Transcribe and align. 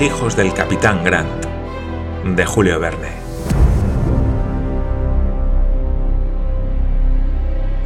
Hijos 0.00 0.36
del 0.36 0.54
capitán 0.54 1.02
Grant, 1.02 1.44
de 2.24 2.46
Julio 2.46 2.78
Verne. 2.78 3.08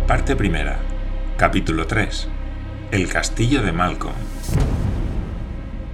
Parte 0.07 0.37
primera, 0.37 0.79
capítulo 1.39 1.87
3. 1.87 2.29
El 2.91 3.09
castillo 3.09 3.63
de 3.63 3.73
Malcolm. 3.73 4.15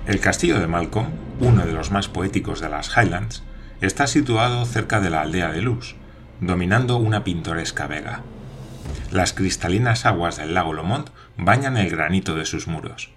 El 0.08 0.18
castillo 0.18 0.58
de 0.58 0.66
Malcolm, 0.66 1.06
uno 1.38 1.64
de 1.64 1.72
los 1.72 1.92
más 1.92 2.08
poéticos 2.08 2.60
de 2.60 2.68
las 2.68 2.96
Highlands, 2.96 3.44
está 3.80 4.08
situado 4.08 4.64
cerca 4.64 4.98
de 4.98 5.10
la 5.10 5.20
aldea 5.20 5.52
de 5.52 5.62
Luz, 5.62 5.94
dominando 6.40 6.96
una 6.96 7.22
pintoresca 7.22 7.86
vega. 7.86 8.22
Las 9.12 9.32
cristalinas 9.34 10.04
aguas 10.04 10.36
del 10.36 10.52
lago 10.52 10.72
Lomond 10.72 11.10
bañan 11.36 11.76
el 11.76 11.90
granito 11.90 12.34
de 12.34 12.44
sus 12.44 12.66
muros. 12.66 13.12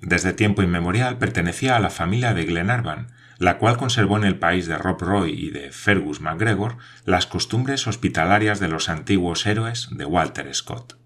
Desde 0.00 0.32
tiempo 0.32 0.62
inmemorial 0.62 1.18
pertenecía 1.18 1.76
a 1.76 1.80
la 1.80 1.90
familia 1.90 2.34
de 2.34 2.44
Glenarvan, 2.44 3.08
la 3.38 3.58
cual 3.58 3.76
conservó 3.76 4.16
en 4.16 4.24
el 4.24 4.38
país 4.38 4.66
de 4.66 4.78
Rob 4.78 5.00
Roy 5.00 5.32
y 5.32 5.50
de 5.50 5.70
Fergus 5.72 6.20
MacGregor 6.20 6.78
las 7.04 7.26
costumbres 7.26 7.86
hospitalarias 7.86 8.60
de 8.60 8.68
los 8.68 8.88
antiguos 8.88 9.46
héroes 9.46 9.88
de 9.90 10.04
Walter 10.04 10.52
Scott. 10.54 10.98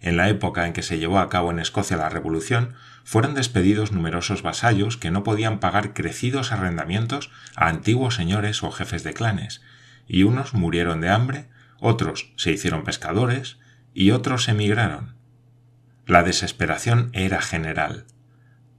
En 0.00 0.16
la 0.16 0.28
época 0.28 0.66
en 0.66 0.72
que 0.72 0.82
se 0.82 0.98
llevó 0.98 1.20
a 1.20 1.28
cabo 1.28 1.50
en 1.50 1.60
Escocia 1.60 1.96
la 1.96 2.08
Revolución, 2.08 2.74
fueron 3.04 3.34
despedidos 3.34 3.92
numerosos 3.92 4.42
vasallos 4.42 4.96
que 4.96 5.10
no 5.10 5.22
podían 5.22 5.60
pagar 5.60 5.94
crecidos 5.94 6.52
arrendamientos 6.52 7.30
a 7.56 7.68
antiguos 7.68 8.16
señores 8.16 8.62
o 8.62 8.70
jefes 8.70 9.04
de 9.04 9.14
clanes, 9.14 9.62
y 10.08 10.24
unos 10.24 10.54
murieron 10.54 11.00
de 11.00 11.10
hambre, 11.10 11.48
otros 11.78 12.32
se 12.36 12.50
hicieron 12.50 12.84
pescadores 12.84 13.58
y 13.94 14.10
otros 14.10 14.48
emigraron. 14.48 15.21
La 16.06 16.22
desesperación 16.22 17.10
era 17.12 17.40
general. 17.40 18.06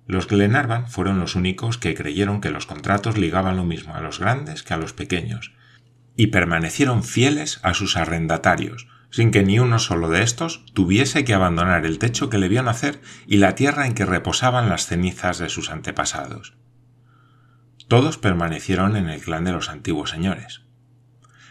Los 0.06 0.28
Glenarvan 0.28 0.90
fueron 0.90 1.20
los 1.20 1.36
únicos 1.36 1.78
que 1.78 1.96
creyeron 1.96 2.42
que 2.42 2.50
los 2.50 2.66
contratos 2.66 3.18
ligaban 3.18 3.56
lo 3.56 3.64
mismo 3.64 3.96
a 3.96 4.02
los 4.02 4.20
grandes 4.20 4.64
que 4.64 4.74
a 4.74 4.78
los 4.78 4.92
pequeños, 4.92 5.54
y 6.18 6.28
permanecieron 6.28 7.04
fieles 7.04 7.60
a 7.64 7.74
sus 7.74 7.96
arrendatarios, 7.96 8.88
sin 9.10 9.32
que 9.32 9.44
ni 9.44 9.60
uno 9.60 9.80
solo 9.80 10.10
de 10.10 10.24
estos 10.24 10.66
tuviese 10.74 11.24
que 11.24 11.34
abandonar 11.34 11.86
el 11.86 12.00
techo 12.00 12.30
que 12.30 12.38
le 12.40 12.50
vio 12.50 12.64
nacer 12.64 13.00
y 13.26 13.38
la 13.38 13.56
tierra 13.56 13.86
en 13.86 13.94
que 13.94 14.06
reposaban 14.06 14.70
las 14.70 14.88
cenizas 14.88 15.38
de 15.38 15.50
sus 15.50 15.70
antepasados. 15.70 16.56
Todos 17.88 18.18
permanecieron 18.18 18.98
en 18.98 19.10
el 19.10 19.22
clan 19.22 19.46
de 19.46 19.52
los 19.52 19.70
antiguos 19.70 20.10
señores. 20.10 20.64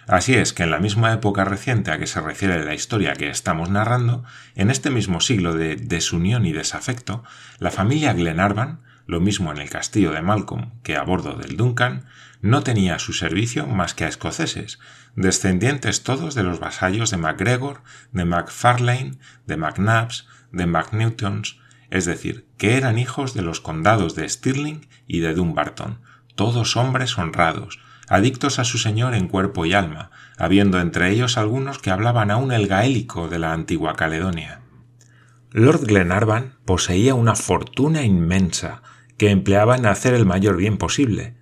Así 0.08 0.34
es 0.34 0.53
que 0.53 0.64
en 0.64 0.70
la 0.70 0.81
misma 0.81 1.12
época 1.12 1.45
reciente 1.45 1.91
a 1.91 1.98
que 1.98 2.06
se 2.06 2.20
refiere 2.20 2.64
la 2.64 2.75
historia 2.75 3.14
que 3.14 3.28
estamos 3.28 3.70
narrando, 3.70 4.25
en 4.55 4.70
este 4.70 4.91
mismo 4.91 5.20
siglo 5.20 5.55
de 5.55 5.77
desunión 5.77 6.44
y 6.44 6.53
desafecto, 6.53 7.22
la 7.59 7.70
familia 7.70 8.12
Glenarvan, 8.12 8.81
lo 9.06 9.20
mismo 9.20 9.53
en 9.53 9.59
el 9.59 9.70
castillo 9.70 10.12
de 10.12 10.22
Malcolm 10.22 10.72
que 10.83 10.97
a 10.97 11.03
bordo 11.03 11.34
del 11.34 11.56
Duncan, 11.56 12.06
no 12.41 12.64
tenía 12.64 12.97
a 12.97 12.98
su 12.98 13.12
servicio 13.12 13.67
más 13.67 13.94
que 13.94 14.05
a 14.05 14.09
escoceses, 14.09 14.81
descendientes 15.14 16.03
todos 16.03 16.34
de 16.34 16.42
los 16.42 16.59
vasallos 16.59 17.11
de 17.11 17.16
MacGregor, 17.19 17.83
de 18.11 18.25
MacFarlane, 18.25 19.19
de 19.47 19.56
MacNabs, 19.56 20.27
de 20.50 20.66
MacNewtons, 20.66 21.61
es 21.91 22.05
decir, 22.05 22.48
que 22.59 22.77
eran 22.77 22.98
hijos 22.98 23.34
de 23.34 23.42
los 23.42 23.61
condados 23.61 24.16
de 24.16 24.28
Stirling 24.28 24.89
y 25.06 25.20
de 25.20 25.34
Dumbarton, 25.34 26.00
todos 26.34 26.77
hombres 26.77 27.16
honrados, 27.19 27.78
adictos 28.09 28.59
a 28.59 28.65
su 28.65 28.79
señor 28.79 29.15
en 29.15 29.29
cuerpo 29.29 29.67
y 29.67 29.73
alma, 29.73 30.11
habiendo 30.37 30.81
entre 30.81 31.11
ellos 31.11 31.39
algunos 31.39 31.79
que 31.79 31.91
hablaban 31.91 32.31
aún 32.31 32.53
el 32.53 32.67
gaélico 32.67 33.29
de 33.29 33.39
la 33.39 33.53
antigua 33.53 33.95
Caledonia. 33.95 34.61
Lord 35.51 35.87
Glenarvan 35.87 36.55
poseía 36.65 37.15
una 37.15 37.35
fortuna 37.35 38.03
inmensa 38.03 38.83
que 39.19 39.31
empleaba 39.31 39.77
en 39.77 39.87
hacer 39.87 40.15
el 40.15 40.25
mayor 40.25 40.57
bien 40.57 40.79
posible. 40.79 41.35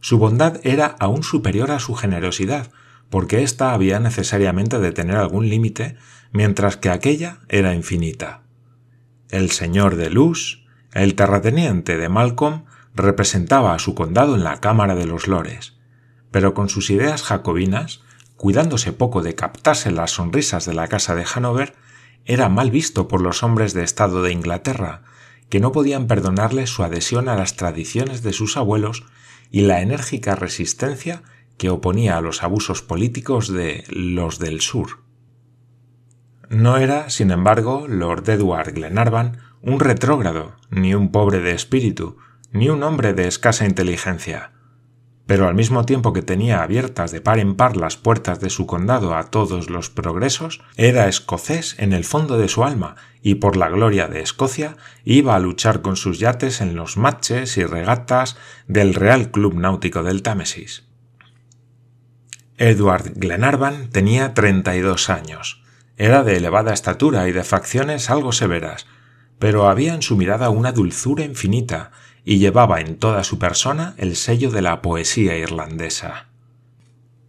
Su 0.00 0.18
bondad 0.18 0.60
era 0.64 0.96
aún 1.00 1.22
superior 1.22 1.70
a 1.70 1.80
su 1.80 1.94
generosidad, 1.94 2.70
porque 3.08 3.42
ésta 3.42 3.72
había 3.72 4.00
necesariamente 4.00 4.78
de 4.78 4.92
tener 4.92 5.16
algún 5.16 5.48
límite, 5.48 5.96
mientras 6.30 6.76
que 6.76 6.90
aquella 6.90 7.38
era 7.48 7.74
infinita. 7.74 8.42
El 9.30 9.50
señor 9.50 9.96
de 9.96 10.10
Luz, 10.10 10.66
el 10.92 11.14
terrateniente 11.14 11.96
de 11.96 12.08
Malcolm, 12.08 12.64
representaba 12.94 13.74
a 13.74 13.78
su 13.78 13.94
condado 13.94 14.34
en 14.34 14.44
la 14.44 14.60
Cámara 14.60 14.94
de 14.94 15.06
los 15.06 15.26
Lores, 15.26 15.73
pero 16.34 16.52
con 16.52 16.68
sus 16.68 16.90
ideas 16.90 17.22
jacobinas, 17.22 18.00
cuidándose 18.36 18.92
poco 18.92 19.22
de 19.22 19.36
captarse 19.36 19.92
las 19.92 20.10
sonrisas 20.10 20.66
de 20.66 20.74
la 20.74 20.88
Casa 20.88 21.14
de 21.14 21.24
Hanover, 21.32 21.76
era 22.24 22.48
mal 22.48 22.72
visto 22.72 23.06
por 23.06 23.20
los 23.20 23.44
hombres 23.44 23.72
de 23.72 23.84
Estado 23.84 24.20
de 24.20 24.32
Inglaterra, 24.32 25.02
que 25.48 25.60
no 25.60 25.70
podían 25.70 26.08
perdonarle 26.08 26.66
su 26.66 26.82
adhesión 26.82 27.28
a 27.28 27.36
las 27.36 27.54
tradiciones 27.54 28.24
de 28.24 28.32
sus 28.32 28.56
abuelos 28.56 29.04
y 29.52 29.60
la 29.60 29.80
enérgica 29.80 30.34
resistencia 30.34 31.22
que 31.56 31.70
oponía 31.70 32.16
a 32.16 32.20
los 32.20 32.42
abusos 32.42 32.82
políticos 32.82 33.46
de 33.46 33.84
los 33.88 34.40
del 34.40 34.60
sur. 34.60 35.04
No 36.48 36.78
era, 36.78 37.10
sin 37.10 37.30
embargo, 37.30 37.86
Lord 37.86 38.28
Edward 38.28 38.74
Glenarvan 38.74 39.38
un 39.62 39.78
retrógrado, 39.78 40.56
ni 40.68 40.96
un 40.96 41.12
pobre 41.12 41.38
de 41.38 41.52
espíritu, 41.52 42.16
ni 42.50 42.70
un 42.70 42.82
hombre 42.82 43.14
de 43.14 43.28
escasa 43.28 43.66
inteligencia, 43.66 44.53
pero 45.26 45.48
al 45.48 45.54
mismo 45.54 45.86
tiempo 45.86 46.12
que 46.12 46.22
tenía 46.22 46.62
abiertas 46.62 47.10
de 47.10 47.20
par 47.20 47.38
en 47.38 47.54
par 47.54 47.76
las 47.76 47.96
puertas 47.96 48.40
de 48.40 48.50
su 48.50 48.66
condado 48.66 49.14
a 49.14 49.30
todos 49.30 49.70
los 49.70 49.88
progresos, 49.88 50.60
era 50.76 51.08
escocés 51.08 51.76
en 51.78 51.92
el 51.92 52.04
fondo 52.04 52.36
de 52.36 52.48
su 52.48 52.64
alma 52.64 52.96
y 53.22 53.36
por 53.36 53.56
la 53.56 53.70
gloria 53.70 54.06
de 54.06 54.20
Escocia 54.20 54.76
iba 55.04 55.34
a 55.34 55.40
luchar 55.40 55.80
con 55.80 55.96
sus 55.96 56.18
yates 56.18 56.60
en 56.60 56.76
los 56.76 56.98
matches 56.98 57.56
y 57.56 57.64
regatas 57.64 58.36
del 58.68 58.94
Real 58.94 59.30
Club 59.30 59.54
Náutico 59.54 60.02
del 60.02 60.22
Támesis. 60.22 60.84
Edward 62.58 63.14
Glenarvan 63.16 63.88
tenía 63.90 64.34
32 64.34 65.10
años. 65.10 65.62
Era 65.96 66.22
de 66.22 66.36
elevada 66.36 66.74
estatura 66.74 67.28
y 67.28 67.32
de 67.32 67.44
facciones 67.44 68.10
algo 68.10 68.32
severas, 68.32 68.86
pero 69.38 69.68
había 69.68 69.94
en 69.94 70.02
su 70.02 70.16
mirada 70.16 70.50
una 70.50 70.72
dulzura 70.72 71.24
infinita 71.24 71.90
y 72.24 72.38
llevaba 72.38 72.80
en 72.80 72.96
toda 72.96 73.22
su 73.24 73.38
persona 73.38 73.94
el 73.98 74.16
sello 74.16 74.50
de 74.50 74.62
la 74.62 74.82
poesía 74.82 75.36
irlandesa. 75.36 76.28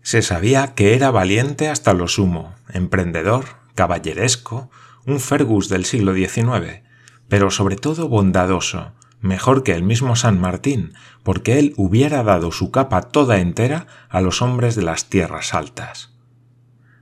Se 0.01 0.21
sabía 0.21 0.73
que 0.75 0.93
era 0.93 1.11
valiente 1.11 1.67
hasta 1.67 1.93
lo 1.93 2.07
sumo, 2.07 2.55
emprendedor, 2.71 3.45
caballeresco, 3.75 4.69
un 5.05 5.19
Fergus 5.19 5.69
del 5.69 5.85
siglo 5.85 6.13
XIX, 6.13 6.83
pero 7.27 7.51
sobre 7.51 7.75
todo 7.75 8.07
bondadoso, 8.07 8.93
mejor 9.19 9.63
que 9.63 9.73
el 9.73 9.83
mismo 9.83 10.15
San 10.15 10.39
Martín, 10.39 10.93
porque 11.23 11.59
él 11.59 11.73
hubiera 11.75 12.23
dado 12.23 12.51
su 12.51 12.71
capa 12.71 13.01
toda 13.01 13.39
entera 13.39 13.87
a 14.09 14.21
los 14.21 14.41
hombres 14.41 14.75
de 14.75 14.83
las 14.83 15.09
tierras 15.09 15.53
altas. 15.53 16.13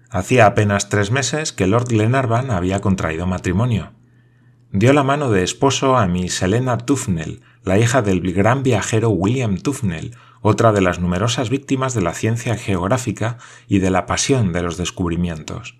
Hacía 0.09 0.45
apenas 0.45 0.89
tres 0.89 1.11
meses 1.11 1.51
que 1.53 1.67
Lord 1.67 1.89
Glenarvan 1.89 2.51
había 2.51 2.81
contraído 2.81 3.25
matrimonio. 3.25 3.91
Dio 4.71 4.93
la 4.93 5.03
mano 5.03 5.29
de 5.29 5.43
esposo 5.43 5.97
a 5.97 6.07
Miss 6.07 6.41
Helena 6.41 6.77
Tufnell, 6.77 7.41
la 7.63 7.77
hija 7.79 8.01
del 8.01 8.21
gran 8.33 8.63
viajero 8.63 9.09
William 9.09 9.57
Tufnell, 9.57 10.15
otra 10.41 10.73
de 10.73 10.81
las 10.81 10.99
numerosas 10.99 11.49
víctimas 11.49 11.93
de 11.93 12.01
la 12.01 12.13
ciencia 12.13 12.55
geográfica 12.55 13.37
y 13.67 13.79
de 13.79 13.89
la 13.89 14.05
pasión 14.05 14.51
de 14.51 14.61
los 14.61 14.77
descubrimientos. 14.77 15.77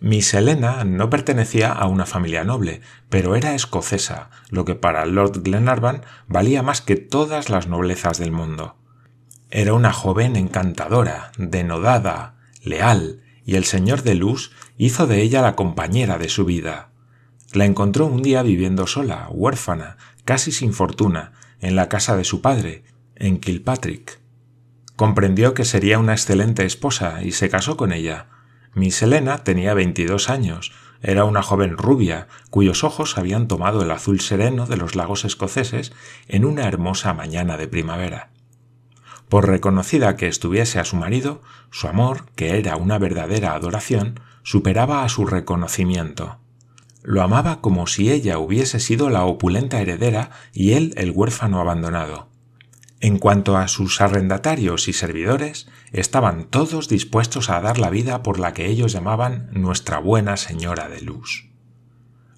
Miss 0.00 0.34
Helena 0.34 0.84
no 0.84 1.08
pertenecía 1.08 1.72
a 1.72 1.86
una 1.86 2.06
familia 2.06 2.44
noble, 2.44 2.82
pero 3.08 3.36
era 3.36 3.54
escocesa, 3.54 4.30
lo 4.50 4.64
que 4.64 4.74
para 4.74 5.06
Lord 5.06 5.42
Glenarvan 5.42 6.02
valía 6.28 6.62
más 6.62 6.80
que 6.80 6.96
todas 6.96 7.48
las 7.48 7.68
noblezas 7.68 8.18
del 8.18 8.30
mundo. 8.30 8.76
Era 9.50 9.72
una 9.72 9.92
joven 9.92 10.36
encantadora, 10.36 11.32
denodada, 11.38 12.36
leal, 12.62 13.22
y 13.46 13.56
el 13.56 13.64
señor 13.64 14.02
de 14.02 14.14
Luz 14.14 14.52
hizo 14.76 15.06
de 15.06 15.22
ella 15.22 15.42
la 15.42 15.56
compañera 15.56 16.18
de 16.18 16.28
su 16.28 16.44
vida. 16.44 16.90
La 17.52 17.64
encontró 17.64 18.06
un 18.06 18.22
día 18.22 18.42
viviendo 18.42 18.86
sola, 18.86 19.28
huérfana, 19.30 19.96
casi 20.24 20.52
sin 20.52 20.72
fortuna, 20.72 21.32
en 21.60 21.76
la 21.76 21.88
casa 21.88 22.16
de 22.16 22.24
su 22.24 22.40
padre, 22.40 22.84
en 23.16 23.38
Kilpatrick. 23.38 24.20
Comprendió 24.96 25.54
que 25.54 25.64
sería 25.64 25.98
una 25.98 26.12
excelente 26.12 26.64
esposa 26.64 27.22
y 27.22 27.32
se 27.32 27.48
casó 27.48 27.76
con 27.76 27.92
ella, 27.92 28.26
Miss 28.74 29.02
Helena 29.02 29.38
tenía 29.44 29.72
veintidós 29.72 30.28
años, 30.28 30.72
era 31.00 31.24
una 31.24 31.42
joven 31.42 31.76
rubia, 31.76 32.26
cuyos 32.50 32.82
ojos 32.82 33.18
habían 33.18 33.46
tomado 33.46 33.82
el 33.82 33.90
azul 33.90 34.20
sereno 34.20 34.66
de 34.66 34.76
los 34.76 34.96
lagos 34.96 35.24
escoceses 35.24 35.92
en 36.28 36.44
una 36.44 36.66
hermosa 36.66 37.14
mañana 37.14 37.56
de 37.56 37.68
primavera. 37.68 38.30
Por 39.28 39.46
reconocida 39.46 40.16
que 40.16 40.26
estuviese 40.26 40.80
a 40.80 40.84
su 40.84 40.96
marido, 40.96 41.40
su 41.70 41.86
amor, 41.86 42.26
que 42.34 42.58
era 42.58 42.76
una 42.76 42.98
verdadera 42.98 43.54
adoración, 43.54 44.20
superaba 44.42 45.04
a 45.04 45.08
su 45.08 45.26
reconocimiento. 45.26 46.38
Lo 47.06 47.20
amaba 47.22 47.60
como 47.60 47.86
si 47.86 48.10
ella 48.10 48.38
hubiese 48.38 48.80
sido 48.80 49.10
la 49.10 49.24
opulenta 49.24 49.78
heredera 49.78 50.30
y 50.54 50.72
él 50.72 50.94
el 50.96 51.10
huérfano 51.10 51.60
abandonado. 51.60 52.30
En 53.00 53.18
cuanto 53.18 53.58
a 53.58 53.68
sus 53.68 54.00
arrendatarios 54.00 54.88
y 54.88 54.94
servidores, 54.94 55.68
estaban 55.92 56.44
todos 56.44 56.88
dispuestos 56.88 57.50
a 57.50 57.60
dar 57.60 57.78
la 57.78 57.90
vida 57.90 58.22
por 58.22 58.38
la 58.38 58.54
que 58.54 58.68
ellos 58.68 58.92
llamaban 58.92 59.50
Nuestra 59.52 59.98
Buena 59.98 60.38
Señora 60.38 60.88
de 60.88 61.02
Luz. 61.02 61.50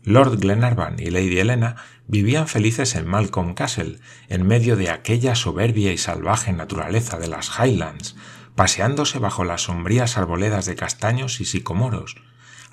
Lord 0.02 0.40
Glenarvan 0.40 0.96
y 0.98 1.10
Lady 1.10 1.38
Helena 1.38 1.76
vivían 2.08 2.48
felices 2.48 2.96
en 2.96 3.06
Malcolm 3.06 3.54
Castle, 3.54 4.00
en 4.28 4.44
medio 4.48 4.74
de 4.74 4.90
aquella 4.90 5.36
soberbia 5.36 5.92
y 5.92 5.98
salvaje 5.98 6.52
naturaleza 6.52 7.20
de 7.20 7.28
las 7.28 7.52
Highlands, 7.56 8.16
paseándose 8.56 9.20
bajo 9.20 9.44
las 9.44 9.62
sombrías 9.62 10.18
arboledas 10.18 10.66
de 10.66 10.74
castaños 10.74 11.40
y 11.40 11.44
sicomoros, 11.44 12.16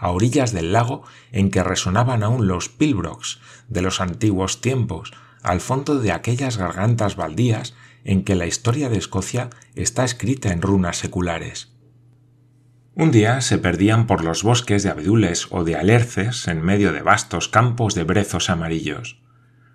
a 0.03 0.09
orillas 0.09 0.51
del 0.51 0.73
lago 0.73 1.03
en 1.31 1.49
que 1.49 1.63
resonaban 1.63 2.23
aún 2.23 2.45
los 2.45 2.67
pilbrocks 2.67 3.39
de 3.69 3.81
los 3.81 4.01
antiguos 4.01 4.59
tiempos, 4.59 5.13
al 5.41 5.61
fondo 5.61 5.97
de 5.97 6.11
aquellas 6.11 6.57
gargantas 6.57 7.15
baldías 7.15 7.73
en 8.03 8.25
que 8.25 8.35
la 8.35 8.45
historia 8.45 8.89
de 8.89 8.97
Escocia 8.97 9.49
está 9.75 10.03
escrita 10.03 10.51
en 10.51 10.61
runas 10.61 10.97
seculares. 10.97 11.71
Un 12.95 13.11
día 13.11 13.39
se 13.39 13.57
perdían 13.57 14.05
por 14.05 14.25
los 14.25 14.43
bosques 14.43 14.83
de 14.83 14.89
abedules 14.89 15.47
o 15.51 15.63
de 15.63 15.77
alerces 15.77 16.49
en 16.49 16.61
medio 16.61 16.91
de 16.91 17.01
vastos 17.01 17.47
campos 17.47 17.95
de 17.95 18.03
brezos 18.03 18.49
amarillos. 18.49 19.21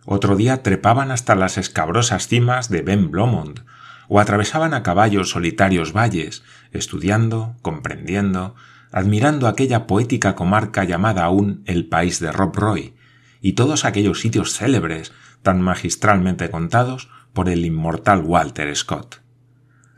Otro 0.05 0.37
día 0.37 0.63
trepaban 0.63 1.11
hasta 1.11 1.37
las 1.37 1.57
escabrosas 1.57 2.29
cimas 2.29 2.69
de 2.69 2.83
Ben 2.83 3.11
Blomond, 3.11 3.65
o 4.09 4.21
atravesaban 4.21 4.75
a 4.75 4.83
caballo 4.83 5.25
solitarios 5.25 5.95
valles, 5.95 6.43
estudiando, 6.73 7.57
comprendiendo, 7.63 8.55
admirando 8.93 9.47
aquella 9.47 9.87
poética 9.87 10.35
comarca 10.35 10.85
llamada 10.85 11.25
aún 11.25 11.63
el 11.67 11.87
país 11.87 12.21
de 12.21 12.33
Rob 12.33 12.55
Roy, 12.57 12.95
y 13.41 13.53
todos 13.53 13.85
aquellos 13.85 14.21
sitios 14.21 14.55
célebres, 14.55 15.13
tan 15.43 15.61
magistralmente 15.61 16.51
contados 16.51 17.09
por 17.33 17.49
el 17.49 17.65
inmortal 17.65 18.23
Walter 18.23 18.75
Scott. 18.75 19.23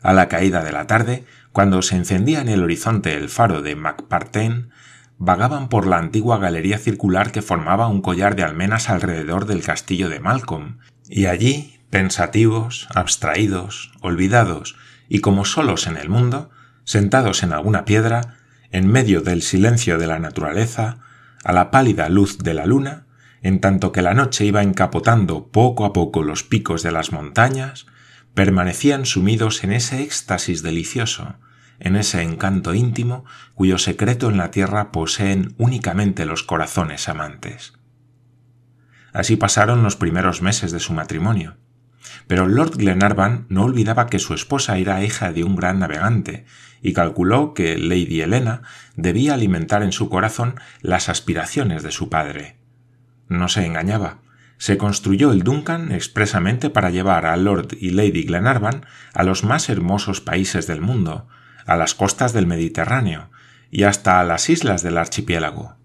A 0.03 0.13
la 0.13 0.29
caída 0.29 0.63
de 0.63 0.73
la 0.73 0.87
tarde 0.87 1.25
cuando 1.53 1.83
se 1.83 1.97
encendía 1.97 2.41
en 2.41 2.49
el 2.49 2.63
horizonte 2.63 3.15
el 3.15 3.29
faro 3.29 3.61
de 3.63 3.75
MacPartain, 3.75 4.71
vagaban 5.19 5.69
por 5.69 5.87
la 5.87 5.99
antigua 5.99 6.39
galería 6.39 6.79
circular 6.79 7.33
que 7.33 7.43
formaba 7.43 7.89
un 7.89 8.01
collar 8.01 8.37
de 8.37 8.45
almenas 8.45 8.89
alrededor 8.89 9.47
del 9.47 9.63
castillo 9.63 10.09
de 10.09 10.21
Malcolm, 10.21 10.79
y 11.09 11.27
allí, 11.27 11.81
pensativos, 11.91 12.89
abstraídos, 12.95 13.93
olvidados 14.01 14.77
y 15.09 15.21
como 15.21 15.45
solos 15.45 15.89
en 15.89 15.97
el 15.97 16.09
mundo, 16.09 16.51
sentados 16.85 17.43
en 17.43 17.53
alguna 17.53 17.85
piedra, 17.85 18.37
en 18.71 18.87
medio 18.87 19.21
del 19.21 19.43
silencio 19.43 19.99
de 19.99 20.07
la 20.07 20.19
naturaleza, 20.19 20.99
a 21.45 21.53
la 21.53 21.71
pálida 21.71 22.09
luz 22.09 22.39
de 22.39 22.55
la 22.55 22.67
luna, 22.67 23.07
en 23.43 23.61
tanto 23.61 23.93
que 23.93 24.03
la 24.03 24.15
noche 24.15 24.45
iba 24.45 24.63
encapotando 24.63 25.49
poco 25.49 25.85
a 25.85 25.93
poco 25.93 26.23
los 26.23 26.43
picos 26.45 26.83
de 26.83 26.93
las 26.93 27.13
montañas, 27.13 27.87
permanecían 28.35 29.07
sumidos 29.07 29.65
en 29.65 29.73
ese 29.73 30.03
éxtasis 30.03 30.63
delicioso, 30.63 31.37
en 31.79 31.97
ese 31.97 32.23
encanto 32.23 32.75
íntimo 32.75 33.25
cuyo 33.55 33.79
secreto 33.79 34.29
en 34.29 34.37
la 34.37 34.51
tierra 34.51 34.93
poseen 34.93 35.55
únicamente 35.57 36.27
los 36.27 36.43
corazones 36.43 37.09
amantes. 37.09 37.73
Así 39.13 39.37
pasaron 39.37 39.83
los 39.83 39.97
primeros 39.97 40.43
meses 40.43 40.71
de 40.71 40.79
su 40.79 40.93
matrimonio. 40.93 41.57
Pero 42.27 42.47
Lord 42.47 42.77
Glenarvan 42.77 43.47
no 43.49 43.65
olvidaba 43.65 44.07
que 44.07 44.19
su 44.19 44.35
esposa 44.35 44.79
era 44.79 45.03
hija 45.05 45.33
de 45.33 45.45
un 45.45 45.57
gran 45.57 45.79
navegante, 45.79 46.47
y 46.83 46.93
calculó 46.93 47.55
que 47.55 47.77
Lady 47.79 48.21
Helena 48.21 48.63
debía 48.97 49.35
alimentar 49.35 49.83
en 49.83 49.93
su 49.93 50.09
corazón 50.09 50.55
las 50.81 51.09
aspiraciones 51.09 51.83
de 51.83 51.91
su 51.91 52.09
padre. 52.09 52.57
No 53.29 53.49
se 53.49 53.65
engañaba, 53.67 54.19
se 54.61 54.77
construyó 54.77 55.33
el 55.33 55.43
Duncan 55.43 55.91
expresamente 55.91 56.69
para 56.69 56.91
llevar 56.91 57.25
a 57.25 57.37
Lord 57.37 57.77
y 57.81 57.91
Lady 57.91 58.25
Glenarvan 58.25 58.85
a 59.15 59.23
los 59.23 59.43
más 59.43 59.69
hermosos 59.69 60.21
países 60.21 60.67
del 60.67 60.81
mundo, 60.81 61.29
a 61.65 61.77
las 61.77 61.95
costas 61.95 62.33
del 62.33 62.47
Mediterráneo 62.47 63.31
y 63.71 63.85
hasta 63.85 64.21
a 64.21 64.25
las 64.25 64.51
islas 64.51 64.83
del 64.83 64.99
archipiélago. 64.99 65.80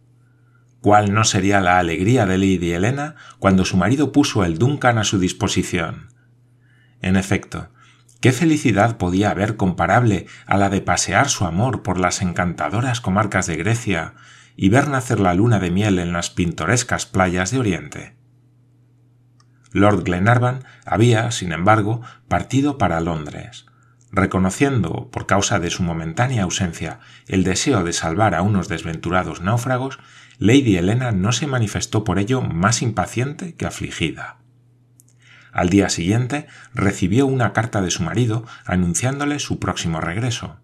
¿Cuál 0.85 1.15
no 1.15 1.23
sería 1.23 1.61
la 1.61 1.79
alegría 1.79 2.27
de 2.27 2.37
Lady 2.37 2.71
Helena 2.71 3.15
cuando 3.39 3.65
su 3.65 3.75
marido 3.75 4.11
puso 4.11 4.43
el 4.43 4.59
Duncan 4.59 4.99
a 4.99 5.03
su 5.03 5.17
disposición? 5.17 6.09
En 7.01 7.15
efecto, 7.15 7.69
¿qué 8.21 8.31
felicidad 8.31 8.97
podía 8.97 9.31
haber 9.31 9.55
comparable 9.55 10.27
a 10.45 10.57
la 10.57 10.69
de 10.69 10.81
pasear 10.81 11.27
su 11.27 11.45
amor 11.45 11.81
por 11.81 11.99
las 11.99 12.21
encantadoras 12.21 13.01
comarcas 13.01 13.47
de 13.47 13.55
Grecia 13.55 14.13
y 14.55 14.69
ver 14.69 14.87
nacer 14.87 15.19
la 15.19 15.33
luna 15.33 15.57
de 15.57 15.71
miel 15.71 15.97
en 15.97 16.13
las 16.13 16.29
pintorescas 16.29 17.07
playas 17.07 17.49
de 17.49 17.57
Oriente? 17.57 18.15
Lord 19.71 20.03
Glenarvan 20.03 20.65
había, 20.85 21.31
sin 21.31 21.51
embargo, 21.51 22.01
partido 22.27 22.77
para 22.77 22.99
Londres. 22.99 23.65
Reconociendo, 24.11 25.09
por 25.11 25.25
causa 25.25 25.59
de 25.59 25.71
su 25.71 25.81
momentánea 25.83 26.43
ausencia, 26.43 26.99
el 27.27 27.43
deseo 27.43 27.83
de 27.83 27.91
salvar 27.91 28.35
a 28.35 28.43
unos 28.43 28.69
desventurados 28.69 29.41
náufragos, 29.41 29.99
Lady 30.37 30.77
Helena 30.77 31.11
no 31.11 31.31
se 31.31 31.47
manifestó 31.47 32.03
por 32.03 32.19
ello 32.19 32.41
más 32.41 32.81
impaciente 32.81 33.55
que 33.55 33.65
afligida. 33.65 34.37
Al 35.51 35.69
día 35.69 35.89
siguiente 35.89 36.47
recibió 36.73 37.25
una 37.25 37.53
carta 37.53 37.81
de 37.81 37.91
su 37.91 38.03
marido 38.03 38.45
anunciándole 38.65 39.39
su 39.39 39.59
próximo 39.59 40.01
regreso 40.01 40.59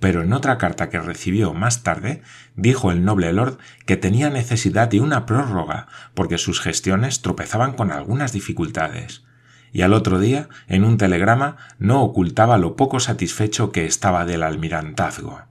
pero 0.00 0.22
en 0.22 0.32
otra 0.32 0.58
carta 0.58 0.88
que 0.88 0.98
recibió 0.98 1.52
más 1.52 1.82
tarde 1.82 2.22
dijo 2.56 2.90
el 2.90 3.04
noble 3.04 3.32
lord 3.32 3.58
que 3.84 3.98
tenía 3.98 4.30
necesidad 4.30 4.88
de 4.88 5.00
una 5.00 5.26
prórroga 5.26 5.86
porque 6.14 6.38
sus 6.38 6.60
gestiones 6.60 7.20
tropezaban 7.20 7.74
con 7.74 7.92
algunas 7.92 8.32
dificultades 8.32 9.24
y 9.72 9.82
al 9.82 9.92
otro 9.92 10.18
día, 10.18 10.48
en 10.66 10.82
un 10.82 10.96
telegrama, 10.98 11.56
no 11.78 12.02
ocultaba 12.02 12.58
lo 12.58 12.74
poco 12.74 12.98
satisfecho 12.98 13.70
que 13.70 13.86
estaba 13.86 14.24
del 14.24 14.42
almirantazgo. 14.42 15.42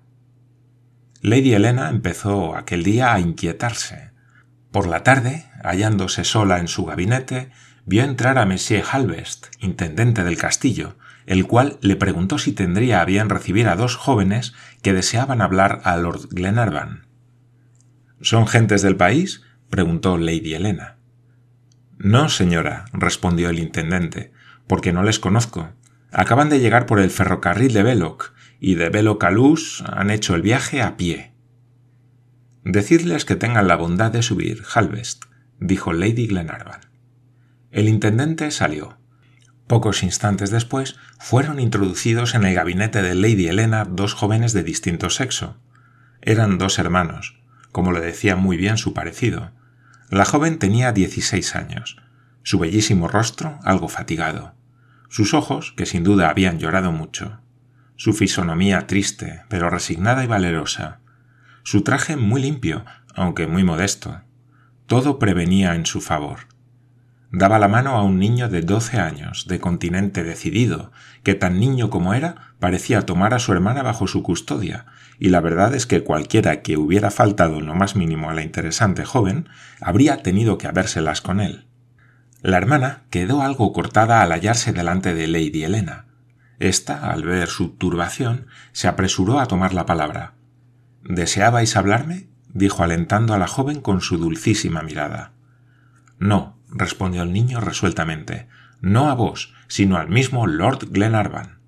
Lady 1.21 1.53
Helena 1.53 1.89
empezó 1.89 2.55
aquel 2.55 2.83
día 2.83 3.13
a 3.13 3.19
inquietarse. 3.19 4.11
Por 4.71 4.87
la 4.87 5.03
tarde, 5.03 5.45
hallándose 5.63 6.23
sola 6.23 6.59
en 6.59 6.69
su 6.69 6.85
gabinete, 6.85 7.51
vio 7.85 8.03
entrar 8.03 8.37
a 8.37 8.45
Monsieur 8.45 8.85
Halvest, 8.89 9.47
intendente 9.59 10.23
del 10.23 10.37
castillo, 10.37 10.95
el 11.25 11.45
cual 11.45 11.77
le 11.81 11.97
preguntó 11.97 12.37
si 12.37 12.53
tendría 12.53 13.01
a 13.01 13.05
bien 13.05 13.27
recibir 13.29 13.67
a 13.67 13.75
dos 13.75 13.97
jóvenes 13.97 14.53
que 14.81 14.93
deseaban 14.93 15.41
hablar 15.41 15.81
a 15.83 15.97
Lord 15.97 16.29
Glenarvan. 16.29 17.05
¿Son 18.21 18.47
gentes 18.47 18.81
del 18.81 18.95
país? 18.95 19.43
preguntó 19.69 20.17
Lady 20.17 20.53
Helena. 20.53 20.97
No, 21.97 22.29
señora, 22.29 22.85
respondió 22.93 23.49
el 23.49 23.59
intendente, 23.59 24.31
porque 24.67 24.93
no 24.93 25.03
les 25.03 25.19
conozco. 25.19 25.69
Acaban 26.11 26.49
de 26.49 26.59
llegar 26.59 26.85
por 26.85 26.99
el 26.99 27.11
ferrocarril 27.11 27.73
de 27.73 27.83
Belloc, 27.83 28.33
y 28.59 28.75
de 28.75 28.89
Belloc 28.89 29.23
a 29.23 29.31
Luz 29.31 29.83
han 29.87 30.09
hecho 30.09 30.35
el 30.35 30.41
viaje 30.41 30.81
a 30.81 30.97
pie. 30.97 31.31
Decidles 32.63 33.25
que 33.25 33.35
tengan 33.35 33.67
la 33.67 33.77
bondad 33.77 34.11
de 34.11 34.21
subir, 34.21 34.63
Halvest, 34.73 35.25
dijo 35.59 35.93
Lady 35.93 36.27
Glenarvan. 36.27 36.81
El 37.71 37.87
intendente 37.87 38.51
salió. 38.51 38.97
Pocos 39.67 40.03
instantes 40.03 40.49
después 40.49 40.97
fueron 41.19 41.59
introducidos 41.59 42.33
en 42.33 42.43
el 42.43 42.55
gabinete 42.55 43.01
de 43.01 43.15
Lady 43.15 43.47
Helena 43.47 43.85
dos 43.85 44.13
jóvenes 44.13 44.51
de 44.53 44.63
distinto 44.63 45.09
sexo. 45.09 45.57
Eran 46.21 46.57
dos 46.57 46.79
hermanos, 46.79 47.39
como 47.71 47.91
le 47.91 48.01
decía 48.01 48.35
muy 48.35 48.57
bien 48.57 48.77
su 48.77 48.93
parecido. 48.93 49.51
La 50.09 50.25
joven 50.25 50.57
tenía 50.57 50.91
dieciséis 50.91 51.55
años, 51.55 51.97
su 52.43 52.57
bellísimo 52.57 53.07
rostro 53.07 53.59
algo 53.63 53.89
fatigado, 53.89 54.55
sus 55.07 55.33
ojos, 55.33 55.73
que 55.77 55.85
sin 55.85 56.03
duda 56.03 56.29
habían 56.29 56.57
llorado 56.57 56.91
mucho, 56.91 57.39
su 57.99 58.13
fisonomía 58.13 58.87
triste, 58.87 59.43
pero 59.49 59.69
resignada 59.69 60.23
y 60.23 60.27
valerosa, 60.27 61.01
su 61.63 61.83
traje 61.83 62.15
muy 62.15 62.41
limpio, 62.41 62.83
aunque 63.13 63.45
muy 63.45 63.63
modesto. 63.63 64.21
Todo 64.87 65.19
prevenía 65.19 65.75
en 65.75 65.85
su 65.85 66.01
favor 66.01 66.47
daba 67.31 67.59
la 67.59 67.67
mano 67.67 67.91
a 67.91 68.03
un 68.03 68.17
niño 68.19 68.49
de 68.49 68.61
doce 68.61 68.97
años, 68.97 69.45
de 69.47 69.59
continente 69.59 70.23
decidido, 70.23 70.91
que 71.23 71.35
tan 71.35 71.59
niño 71.59 71.89
como 71.89 72.13
era, 72.13 72.53
parecía 72.59 73.01
tomar 73.01 73.33
a 73.33 73.39
su 73.39 73.51
hermana 73.53 73.83
bajo 73.83 74.07
su 74.07 74.23
custodia, 74.23 74.85
y 75.19 75.29
la 75.29 75.39
verdad 75.39 75.75
es 75.75 75.85
que 75.85 76.03
cualquiera 76.03 76.61
que 76.61 76.77
hubiera 76.77 77.11
faltado 77.11 77.61
lo 77.61 77.75
más 77.75 77.95
mínimo 77.95 78.29
a 78.29 78.33
la 78.33 78.41
interesante 78.41 79.05
joven, 79.05 79.47
habría 79.79 80.23
tenido 80.23 80.57
que 80.57 80.67
habérselas 80.67 81.21
con 81.21 81.39
él. 81.39 81.67
La 82.41 82.57
hermana 82.57 83.03
quedó 83.09 83.41
algo 83.41 83.73
cortada 83.73 84.21
al 84.21 84.31
hallarse 84.31 84.71
delante 84.71 85.13
de 85.13 85.27
Lady 85.27 85.63
Helena. 85.63 86.05
Esta, 86.59 87.11
al 87.11 87.23
ver 87.23 87.47
su 87.47 87.69
turbación, 87.69 88.47
se 88.73 88.87
apresuró 88.87 89.39
a 89.39 89.47
tomar 89.47 89.73
la 89.73 89.85
palabra. 89.85 90.33
¿Deseabais 91.03 91.75
hablarme? 91.77 92.27
dijo 92.53 92.83
alentando 92.83 93.33
a 93.33 93.37
la 93.37 93.47
joven 93.47 93.79
con 93.79 94.01
su 94.01 94.17
dulcísima 94.17 94.81
mirada. 94.81 95.31
No, 96.17 96.59
respondió 96.69 97.23
el 97.23 97.31
niño 97.31 97.61
resueltamente, 97.61 98.49
no 98.81 99.09
a 99.09 99.13
vos, 99.13 99.53
sino 99.67 99.97
al 99.97 100.09
mismo 100.09 100.47
Lord 100.47 100.89
Glenarvan. 100.91 101.59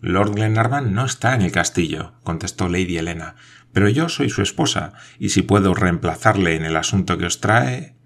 Lord 0.00 0.34
Glenarvan 0.34 0.92
no 0.92 1.04
está 1.04 1.34
en 1.34 1.42
el 1.42 1.52
castillo, 1.52 2.14
contestó 2.24 2.68
Lady 2.68 2.98
Helena, 2.98 3.36
pero 3.72 3.88
yo 3.88 4.08
soy 4.08 4.28
su 4.28 4.42
esposa, 4.42 4.92
y 5.18 5.30
si 5.30 5.42
puedo 5.42 5.74
reemplazarle 5.74 6.56
en 6.56 6.64
el 6.64 6.76
asunto 6.76 7.16
que 7.16 7.26
os 7.26 7.40
trae. 7.40 7.96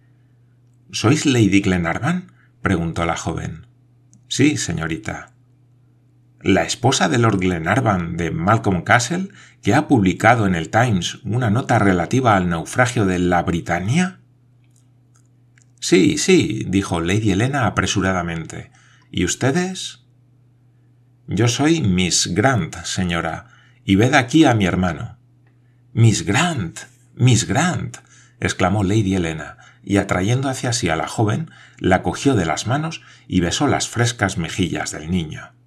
¿Sois 0.93 1.27
Lady 1.27 1.61
Glenarvan? 1.61 2.33
preguntó 2.63 3.05
la 3.05 3.17
joven. 3.17 3.67
Sí, 4.29 4.57
señorita. 4.57 5.33
¿La 6.41 6.63
esposa 6.63 7.09
de 7.09 7.19
Lord 7.19 7.41
Glenarvan 7.41 8.17
de 8.17 8.31
Malcolm 8.31 8.83
Castle, 8.83 9.31
que 9.61 9.75
ha 9.75 9.89
publicado 9.89 10.47
en 10.47 10.55
el 10.55 10.71
Times 10.71 11.19
una 11.25 11.51
nota 11.51 11.81
relativa 11.81 12.37
al 12.37 12.49
naufragio 12.49 13.07
de 13.07 13.19
la 13.19 13.43
Britania? 13.43 14.21
Sí, 15.81 16.17
sí, 16.17 16.65
dijo 16.69 17.01
Lady 17.01 17.33
Helena 17.33 17.67
apresuradamente. 17.67 18.71
¿Y 19.11 19.25
ustedes? 19.25 20.05
Yo 21.27 21.49
soy 21.49 21.81
Miss 21.81 22.33
Grant, 22.33 22.77
señora, 22.85 23.49
y 23.85 23.97
ved 23.97 24.15
aquí 24.15 24.45
a 24.45 24.55
mi 24.55 24.65
hermano. 24.65 25.19
Miss 25.93 26.25
Grant. 26.25 26.79
Miss 27.17 27.49
Grant. 27.49 27.97
exclamó 28.39 28.85
Lady 28.85 29.17
Helena, 29.17 29.57
y 29.83 29.97
atrayendo 29.97 30.49
hacia 30.49 30.73
sí 30.73 30.89
a 30.89 30.95
la 30.95 31.09
joven, 31.09 31.51
la 31.79 32.03
cogió 32.05 32.37
de 32.37 32.47
las 32.47 32.69
manos 32.69 33.03
y 33.27 33.41
besó 33.41 33.67
las 33.67 33.89
frescas 33.89 34.39
mejillas 34.39 34.93
del 34.93 35.11
niño. 35.11 35.58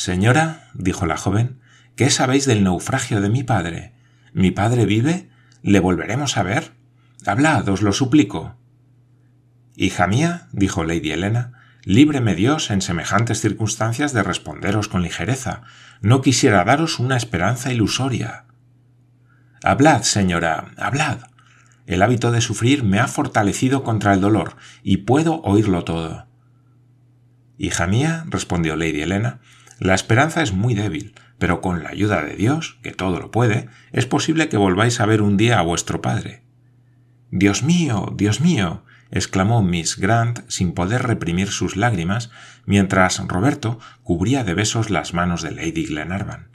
Señora, 0.00 0.70
dijo 0.72 1.04
la 1.04 1.18
joven, 1.18 1.60
¿qué 1.94 2.08
sabéis 2.08 2.46
del 2.46 2.64
naufragio 2.64 3.20
de 3.20 3.28
mi 3.28 3.42
padre? 3.42 3.92
¿Mi 4.32 4.50
padre 4.50 4.86
vive? 4.86 5.28
¿Le 5.60 5.78
volveremos 5.78 6.38
a 6.38 6.42
ver? 6.42 6.72
Hablad, 7.26 7.68
os 7.68 7.82
lo 7.82 7.92
suplico. 7.92 8.56
Hija 9.76 10.06
mía, 10.06 10.48
dijo 10.52 10.84
Lady 10.84 11.10
Helena, 11.10 11.52
líbreme 11.84 12.34
Dios 12.34 12.70
en 12.70 12.80
semejantes 12.80 13.42
circunstancias 13.42 14.14
de 14.14 14.22
responderos 14.22 14.88
con 14.88 15.02
ligereza. 15.02 15.64
No 16.00 16.22
quisiera 16.22 16.64
daros 16.64 16.98
una 16.98 17.18
esperanza 17.18 17.70
ilusoria. 17.70 18.46
Hablad, 19.62 20.00
señora, 20.00 20.70
hablad. 20.78 21.18
El 21.84 22.00
hábito 22.00 22.32
de 22.32 22.40
sufrir 22.40 22.84
me 22.84 23.00
ha 23.00 23.06
fortalecido 23.06 23.84
contra 23.84 24.14
el 24.14 24.22
dolor, 24.22 24.56
y 24.82 24.96
puedo 24.96 25.42
oírlo 25.42 25.84
todo. 25.84 26.26
Hija 27.58 27.86
mía, 27.86 28.24
respondió 28.30 28.76
Lady 28.76 29.02
Helena, 29.02 29.40
la 29.80 29.94
esperanza 29.94 30.42
es 30.42 30.52
muy 30.52 30.74
débil, 30.74 31.14
pero 31.38 31.62
con 31.62 31.82
la 31.82 31.88
ayuda 31.88 32.22
de 32.22 32.36
Dios, 32.36 32.78
que 32.82 32.92
todo 32.92 33.18
lo 33.18 33.30
puede, 33.30 33.70
es 33.92 34.04
posible 34.04 34.50
que 34.50 34.58
volváis 34.58 35.00
a 35.00 35.06
ver 35.06 35.22
un 35.22 35.38
día 35.38 35.58
a 35.58 35.62
vuestro 35.62 36.02
padre. 36.02 36.42
Dios 37.30 37.62
mío, 37.62 38.12
Dios 38.14 38.42
mío, 38.42 38.84
exclamó 39.10 39.62
Miss 39.62 39.96
Grant 39.96 40.40
sin 40.48 40.72
poder 40.72 41.04
reprimir 41.04 41.48
sus 41.48 41.76
lágrimas, 41.76 42.30
mientras 42.66 43.26
Roberto 43.26 43.78
cubría 44.02 44.44
de 44.44 44.52
besos 44.52 44.90
las 44.90 45.14
manos 45.14 45.40
de 45.40 45.52
Lady 45.52 45.86
Glenarvan. 45.86 46.48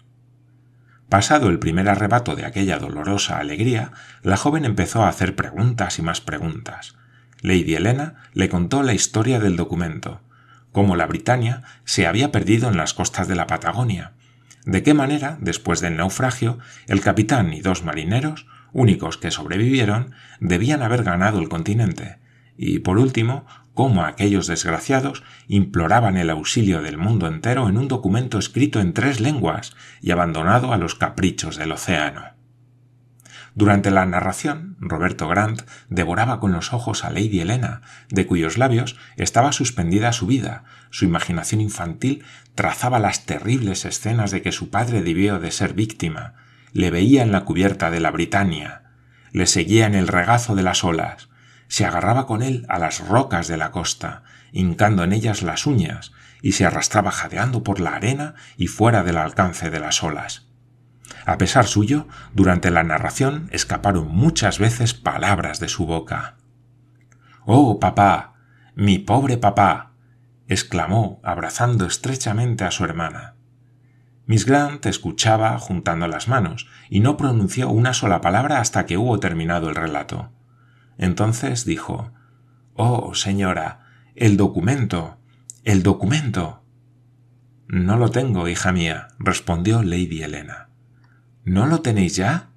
Pasado 1.10 1.50
el 1.50 1.58
primer 1.58 1.90
arrebato 1.90 2.36
de 2.36 2.46
aquella 2.46 2.78
dolorosa 2.78 3.40
alegría, 3.40 3.92
la 4.22 4.38
joven 4.38 4.66
empezó 4.66 5.04
a 5.04 5.10
hacer 5.10 5.36
preguntas 5.36 5.98
y 5.98 6.04
más 6.04 6.22
preguntas. 6.22 6.96
Lady 7.42 7.74
Helena 7.74 8.16
le 8.34 8.50
contó 8.50 8.84
la 8.84 8.94
historia 8.94 9.40
del 9.40 9.56
documento, 9.56 10.22
cómo 10.76 10.98
la 10.98 11.08
Britania 11.08 11.64
se 11.86 12.06
había 12.06 12.34
perdido 12.34 12.68
en 12.68 12.76
las 12.76 12.94
costas 12.94 13.30
de 13.30 13.36
la 13.36 13.48
Patagonia, 13.48 14.12
de 14.66 14.84
qué 14.84 14.94
manera, 14.94 15.38
después 15.40 15.80
del 15.80 15.96
naufragio, 15.96 16.60
el 16.88 17.00
capitán 17.00 17.54
y 17.54 17.62
dos 17.62 17.86
marineros, 17.86 18.46
únicos 18.74 19.18
que 19.18 19.32
sobrevivieron, 19.32 20.12
debían 20.42 20.82
haber 20.82 21.06
ganado 21.06 21.40
el 21.40 21.48
continente, 21.48 22.18
y 22.58 22.80
por 22.80 22.98
último, 22.98 23.46
cómo 23.74 24.04
aquellos 24.04 24.48
desgraciados 24.48 25.24
imploraban 25.48 26.18
el 26.18 26.30
auxilio 26.30 26.82
del 26.82 26.98
mundo 26.98 27.28
entero 27.28 27.70
en 27.70 27.78
un 27.78 27.88
documento 27.88 28.38
escrito 28.38 28.82
en 28.82 28.92
tres 28.92 29.22
lenguas 29.22 29.78
y 30.02 30.12
abandonado 30.12 30.74
a 30.74 30.78
los 30.78 30.96
caprichos 30.96 31.56
del 31.56 31.72
océano. 31.72 32.34
Durante 33.56 33.90
la 33.90 34.06
narración, 34.06 34.76
Roberto 34.80 35.28
Grant 35.28 35.64
devoraba 35.90 36.40
con 36.40 36.52
los 36.52 36.74
ojos 36.74 37.04
a 37.04 37.10
Lady 37.10 37.40
Helena, 37.40 37.82
de 38.10 38.28
cuyos 38.28 38.58
labios 38.58 38.98
estaba 39.18 39.52
suspendida 39.52 40.12
su 40.12 40.28
vida. 40.28 40.66
Su 40.92 41.06
imaginación 41.06 41.62
infantil 41.62 42.24
trazaba 42.54 43.00
las 43.00 43.26
terribles 43.26 43.86
escenas 43.86 44.32
de 44.32 44.42
que 44.42 44.52
su 44.52 44.70
padre 44.70 45.02
debió 45.02 45.40
de 45.40 45.52
ser 45.52 45.74
víctima. 45.74 46.34
Le 46.74 46.92
veía 46.92 47.24
en 47.24 47.32
la 47.32 47.46
cubierta 47.46 47.90
de 47.90 48.02
la 48.02 48.12
Britania. 48.12 48.84
Le 49.32 49.48
seguía 49.48 49.88
en 49.88 49.96
el 49.96 50.08
regazo 50.08 50.56
de 50.56 50.64
las 50.64 50.84
olas 50.84 51.30
se 51.68 51.86
agarraba 51.86 52.28
con 52.28 52.42
él 52.42 52.66
a 52.70 52.80
las 52.80 53.06
rocas 53.08 53.48
de 53.48 53.58
la 53.58 53.72
costa, 53.72 54.24
hincando 54.52 55.04
en 55.04 55.14
ellas 55.14 55.42
las 55.42 55.66
uñas, 55.66 56.14
y 56.42 56.54
se 56.54 56.66
arrastraba 56.66 57.12
jadeando 57.12 57.64
por 57.64 57.80
la 57.80 57.96
arena 57.96 58.36
y 58.58 58.68
fuera 58.68 59.04
del 59.04 59.18
alcance 59.18 59.70
de 59.70 59.80
las 59.80 60.04
olas. 60.04 60.45
A 61.26 61.38
pesar 61.40 61.66
suyo, 61.66 62.08
durante 62.34 62.70
la 62.70 62.84
narración 62.84 63.50
escaparon 63.52 64.08
muchas 64.10 64.60
veces 64.60 64.94
palabras 64.94 65.60
de 65.60 65.68
su 65.68 65.86
boca. 65.86 66.38
Oh, 67.46 67.80
papá. 67.80 68.34
mi 68.76 69.00
pobre 69.00 69.38
papá. 69.38 69.94
exclamó, 70.48 71.20
abrazando 71.24 71.86
estrechamente 71.88 72.64
a 72.64 72.72
su 72.72 72.86
hermana. 72.86 73.36
Miss 74.28 74.46
Grant 74.46 74.86
escuchaba 74.86 75.58
juntando 75.60 76.08
las 76.08 76.28
manos 76.28 76.68
y 76.90 77.00
no 77.00 77.18
pronunció 77.18 77.70
una 77.70 77.94
sola 77.94 78.22
palabra 78.22 78.60
hasta 78.60 78.86
que 78.86 78.98
hubo 78.98 79.20
terminado 79.20 79.70
el 79.70 79.76
relato. 79.76 80.32
Entonces 80.98 81.66
dijo 81.66 82.12
Oh, 82.76 83.16
señora, 83.16 83.86
el 84.16 84.38
documento. 84.38 85.18
el 85.64 85.82
documento. 85.82 86.64
No 87.68 87.98
lo 87.98 88.12
tengo, 88.12 88.48
hija 88.48 88.72
mía, 88.72 89.08
respondió 89.18 89.82
Lady 89.82 90.22
Helena. 90.22 90.70
¿No 91.46 91.68
lo 91.68 91.82
tenéis 91.82 92.16
ya? 92.16 92.50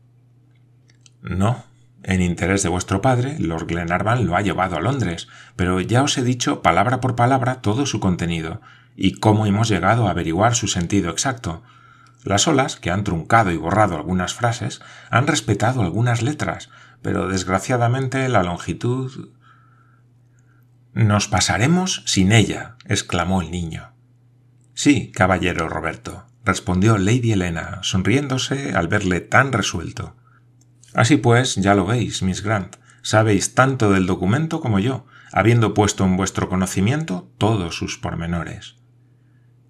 No. 1.20 1.62
En 2.02 2.22
interés 2.22 2.62
de 2.62 2.70
vuestro 2.70 3.02
padre, 3.02 3.38
Lord 3.38 3.66
Glenarvan 3.66 4.26
lo 4.26 4.34
ha 4.34 4.40
llevado 4.40 4.76
a 4.76 4.80
Londres, 4.80 5.28
pero 5.56 5.78
ya 5.80 6.02
os 6.02 6.16
he 6.16 6.24
dicho 6.24 6.62
palabra 6.62 7.00
por 7.00 7.14
palabra 7.14 7.60
todo 7.60 7.84
su 7.84 8.00
contenido, 8.00 8.62
y 8.96 9.12
cómo 9.12 9.44
hemos 9.44 9.68
llegado 9.68 10.08
a 10.08 10.12
averiguar 10.12 10.54
su 10.54 10.68
sentido 10.68 11.10
exacto. 11.10 11.62
Las 12.24 12.48
olas, 12.48 12.76
que 12.76 12.90
han 12.90 13.04
truncado 13.04 13.50
y 13.50 13.58
borrado 13.58 13.94
algunas 13.94 14.32
frases, 14.32 14.80
han 15.10 15.26
respetado 15.26 15.82
algunas 15.82 16.22
letras, 16.22 16.70
pero 17.02 17.28
desgraciadamente 17.28 18.28
la 18.28 18.42
longitud... 18.42 19.30
Nos 20.94 21.28
pasaremos 21.28 22.02
sin 22.06 22.32
ella, 22.32 22.76
exclamó 22.86 23.42
el 23.42 23.50
niño. 23.50 23.92
Sí, 24.72 25.12
caballero 25.12 25.68
Roberto, 25.68 26.24
respondió 26.44 26.98
Lady 26.98 27.32
Helena, 27.32 27.80
sonriéndose 27.82 28.72
al 28.72 28.88
verle 28.88 29.20
tan 29.20 29.52
resuelto. 29.52 30.16
Así 30.94 31.16
pues, 31.16 31.56
ya 31.56 31.74
lo 31.74 31.86
veis, 31.86 32.22
Miss 32.22 32.42
Grant, 32.42 32.76
sabéis 33.02 33.54
tanto 33.54 33.90
del 33.92 34.06
documento 34.06 34.60
como 34.60 34.78
yo, 34.78 35.06
habiendo 35.32 35.74
puesto 35.74 36.04
en 36.04 36.16
vuestro 36.16 36.48
conocimiento 36.48 37.30
todos 37.38 37.76
sus 37.76 37.98
pormenores. 37.98 38.76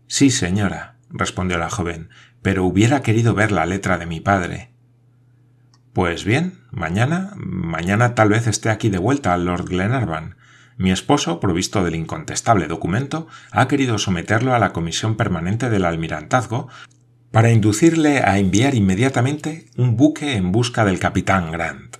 Sí, 0.06 0.30
señora, 0.30 0.96
respondió 1.10 1.58
la 1.58 1.68
joven, 1.68 2.08
pero 2.40 2.64
hubiera 2.64 3.02
querido 3.02 3.34
ver 3.34 3.52
la 3.52 3.66
letra 3.66 3.98
de 3.98 4.06
mi 4.06 4.20
padre. 4.20 4.72
Pues 5.92 6.24
bien, 6.24 6.60
mañana, 6.70 7.32
mañana 7.36 8.14
tal 8.14 8.30
vez 8.30 8.46
esté 8.46 8.70
aquí 8.70 8.88
de 8.88 8.98
vuelta 8.98 9.36
Lord 9.36 9.66
Glenarvan. 9.66 10.37
Mi 10.78 10.92
esposo, 10.92 11.40
provisto 11.40 11.82
del 11.82 11.96
incontestable 11.96 12.68
documento, 12.68 13.26
ha 13.50 13.66
querido 13.66 13.98
someterlo 13.98 14.54
a 14.54 14.60
la 14.60 14.72
comisión 14.72 15.16
permanente 15.16 15.70
del 15.70 15.84
almirantazgo 15.84 16.68
para 17.32 17.50
inducirle 17.50 18.20
a 18.20 18.38
enviar 18.38 18.76
inmediatamente 18.76 19.66
un 19.76 19.96
buque 19.96 20.36
en 20.36 20.52
busca 20.52 20.84
del 20.84 21.00
capitán 21.00 21.50
Grant. 21.50 21.96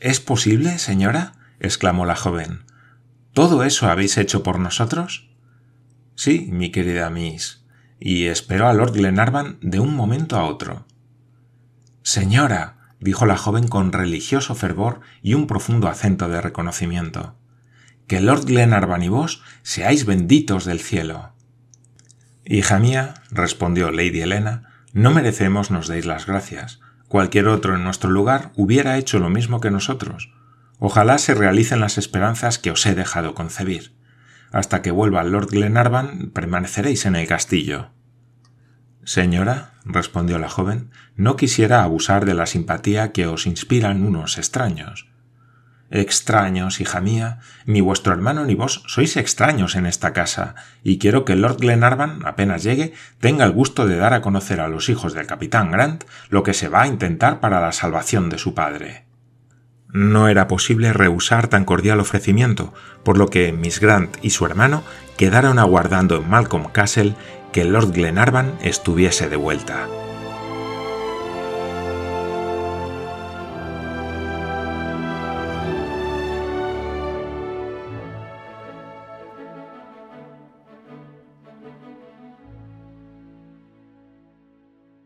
¿Es 0.00 0.18
posible, 0.18 0.78
señora? 0.78 1.34
exclamó 1.60 2.04
la 2.04 2.16
joven. 2.16 2.64
¿Todo 3.32 3.62
eso 3.62 3.88
habéis 3.88 4.18
hecho 4.18 4.42
por 4.42 4.58
nosotros? 4.58 5.30
Sí, 6.16 6.48
mi 6.50 6.72
querida 6.72 7.10
Miss, 7.10 7.64
y 8.00 8.26
esperó 8.26 8.66
a 8.66 8.72
Lord 8.72 8.94
Glenarvan 8.94 9.58
de 9.62 9.78
un 9.78 9.94
momento 9.94 10.36
a 10.36 10.46
otro. 10.46 10.84
Señora, 12.02 12.78
dijo 12.98 13.24
la 13.24 13.36
joven 13.36 13.68
con 13.68 13.92
religioso 13.92 14.56
fervor 14.56 15.00
y 15.22 15.34
un 15.34 15.46
profundo 15.46 15.86
acento 15.86 16.28
de 16.28 16.40
reconocimiento, 16.40 17.36
que 18.06 18.20
Lord 18.20 18.46
Glenarvan 18.46 19.02
y 19.02 19.08
vos 19.08 19.42
seáis 19.62 20.04
benditos 20.06 20.64
del 20.64 20.80
cielo. 20.80 21.32
Hija 22.44 22.78
mía, 22.78 23.14
respondió 23.30 23.90
Lady 23.90 24.20
Helena, 24.20 24.68
no 24.92 25.10
merecemos 25.12 25.70
nos 25.70 25.88
deis 25.88 26.06
las 26.06 26.26
gracias. 26.26 26.80
Cualquier 27.08 27.48
otro 27.48 27.76
en 27.76 27.84
nuestro 27.84 28.10
lugar 28.10 28.52
hubiera 28.56 28.98
hecho 28.98 29.18
lo 29.18 29.30
mismo 29.30 29.60
que 29.60 29.70
nosotros. 29.70 30.32
Ojalá 30.78 31.18
se 31.18 31.34
realicen 31.34 31.80
las 31.80 31.98
esperanzas 31.98 32.58
que 32.58 32.70
os 32.70 32.84
he 32.86 32.94
dejado 32.94 33.34
concebir. 33.34 33.94
Hasta 34.50 34.82
que 34.82 34.90
vuelva 34.90 35.22
Lord 35.22 35.48
Glenarvan 35.50 36.30
permaneceréis 36.34 37.06
en 37.06 37.16
el 37.16 37.26
castillo. 37.26 37.90
Señora, 39.04 39.74
respondió 39.84 40.38
la 40.38 40.48
joven, 40.48 40.90
no 41.16 41.36
quisiera 41.36 41.82
abusar 41.82 42.24
de 42.24 42.34
la 42.34 42.46
simpatía 42.46 43.12
que 43.12 43.26
os 43.26 43.46
inspiran 43.46 44.04
unos 44.04 44.38
extraños. 44.38 45.11
Extraños, 45.94 46.80
hija 46.80 47.02
mía, 47.02 47.40
ni 47.66 47.82
vuestro 47.82 48.14
hermano 48.14 48.46
ni 48.46 48.54
vos 48.54 48.82
sois 48.86 49.18
extraños 49.18 49.76
en 49.76 49.84
esta 49.84 50.14
casa, 50.14 50.54
y 50.82 50.96
quiero 50.96 51.26
que 51.26 51.36
Lord 51.36 51.58
Glenarvan, 51.58 52.24
apenas 52.24 52.62
llegue, 52.62 52.94
tenga 53.20 53.44
el 53.44 53.52
gusto 53.52 53.86
de 53.86 53.96
dar 53.96 54.14
a 54.14 54.22
conocer 54.22 54.62
a 54.62 54.68
los 54.68 54.88
hijos 54.88 55.12
del 55.12 55.26
capitán 55.26 55.70
Grant 55.70 56.04
lo 56.30 56.44
que 56.44 56.54
se 56.54 56.68
va 56.68 56.82
a 56.82 56.86
intentar 56.86 57.40
para 57.40 57.60
la 57.60 57.72
salvación 57.72 58.30
de 58.30 58.38
su 58.38 58.54
padre. 58.54 59.04
No 59.92 60.28
era 60.28 60.48
posible 60.48 60.94
rehusar 60.94 61.48
tan 61.48 61.66
cordial 61.66 62.00
ofrecimiento, 62.00 62.72
por 63.04 63.18
lo 63.18 63.28
que 63.28 63.52
Miss 63.52 63.78
Grant 63.78 64.16
y 64.22 64.30
su 64.30 64.46
hermano 64.46 64.84
quedaron 65.18 65.58
aguardando 65.58 66.16
en 66.16 66.26
Malcolm 66.26 66.72
Castle 66.72 67.14
que 67.52 67.64
Lord 67.66 67.92
Glenarvan 67.92 68.54
estuviese 68.62 69.28
de 69.28 69.36
vuelta. 69.36 69.88